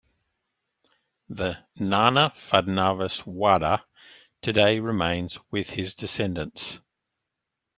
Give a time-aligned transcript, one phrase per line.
[1.29, 3.85] The Nana Phadnavis Wada
[4.41, 6.79] today remains with his descendants.